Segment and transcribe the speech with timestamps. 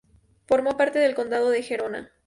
[0.47, 2.11] Formó parte del Condado de Gerona.